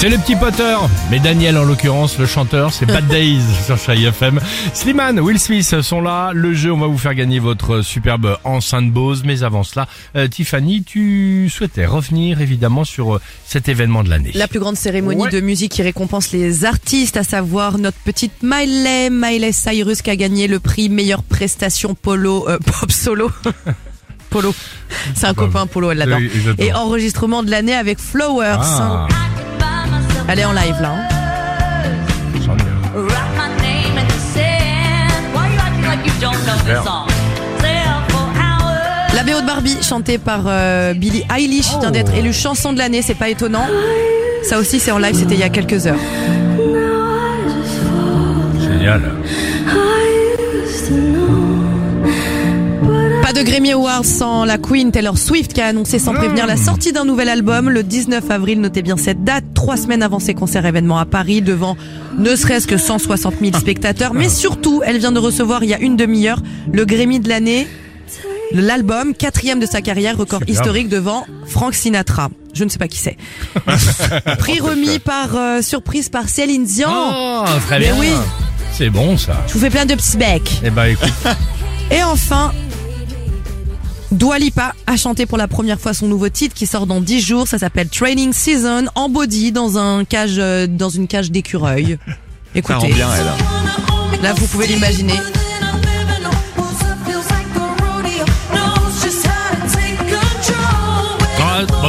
[0.00, 0.76] C'est le petit Potter,
[1.10, 4.38] mais Daniel en l'occurrence, le chanteur, c'est Bad Days sur Chai FM.
[4.72, 6.30] Slimane, Will Smith sont là.
[6.32, 9.22] Le jeu, on va vous faire gagner votre superbe enceinte Bose.
[9.24, 14.30] Mais avant cela, euh, Tiffany, tu souhaitais revenir évidemment sur euh, cet événement de l'année.
[14.34, 15.30] La plus grande cérémonie Ouais.
[15.30, 20.16] de musique qui récompense les artistes, à savoir notre petite Miley, Miley Cyrus qui a
[20.16, 23.32] gagné le prix meilleure prestation polo, euh, pop solo.
[24.30, 24.54] Polo.
[25.16, 26.18] C'est un bah, copain Polo, elle l'adore.
[26.20, 26.30] oui.
[26.58, 28.58] Et enregistrement de l'année avec Flowers.
[28.60, 29.08] Ah,
[30.28, 30.90] Elle est en live là.
[30.92, 31.08] hein.
[39.14, 43.02] La BO de Barbie, chantée par euh, Billie Eilish, vient d'être élue chanson de l'année,
[43.02, 43.66] c'est pas étonnant.
[44.42, 45.96] Ça aussi, c'est en live, c'était il y a quelques heures.
[48.60, 49.02] Génial.
[53.38, 56.90] De Grammy Awards sans la Queen Taylor Swift qui a annoncé sans prévenir la sortie
[56.90, 58.60] d'un nouvel album le 19 avril.
[58.60, 61.76] Notez bien cette date, trois semaines avant ses concerts événements à Paris, devant
[62.18, 64.12] ne serait-ce que 160 000 spectateurs.
[64.12, 66.42] Mais surtout, elle vient de recevoir il y a une demi-heure
[66.72, 67.68] le Grammy de l'année,
[68.52, 72.30] l'album quatrième de sa carrière, record historique devant Frank Sinatra.
[72.54, 73.16] Je ne sais pas qui c'est.
[74.38, 76.88] Prix remis par euh, surprise par Céline Dion.
[76.90, 77.96] Oh, très Mais bien.
[78.00, 78.10] oui.
[78.72, 79.44] C'est bon ça.
[79.46, 80.60] Je vous fais plein de petits becs.
[80.64, 81.12] Eh ben écoute,
[81.92, 82.52] Et enfin,
[84.10, 87.20] Dua Lipa a chanté pour la première fois son nouveau titre qui sort dans 10
[87.20, 87.48] jours.
[87.48, 91.98] Ça s'appelle Training Season en body dans un cage, euh, dans une cage d'écureuil.
[92.54, 92.94] Écoutez,
[94.22, 95.14] là vous pouvez l'imaginer.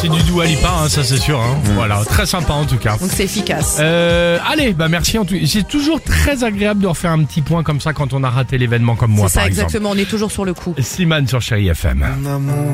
[0.00, 1.38] C'est du Dua Lipa, hein, ça c'est sûr.
[1.40, 1.56] Hein.
[1.74, 2.96] Voilà, très sympa en tout cas.
[2.96, 3.76] Donc c'est efficace.
[3.80, 5.34] Euh, allez, bah merci en tout.
[5.46, 8.56] C'est toujours très agréable de refaire un petit point comme ça quand on a raté
[8.58, 9.64] l'événement comme moi C'est ça par exemple.
[9.66, 10.74] exactement, on est toujours sur le coup.
[10.78, 12.06] Slimane sur Chéri FM.
[12.22, 12.72] Mon amour,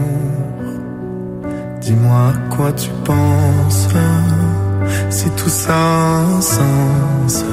[1.80, 3.88] dis-moi à quoi tu penses
[5.10, 7.44] Si tout ça sens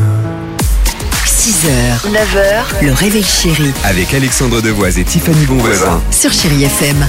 [1.25, 6.01] 6h, 9h, le réveil chéri Avec Alexandre Devoise et Tiffany Bonvoisin.
[6.11, 7.05] sur Chérie FM.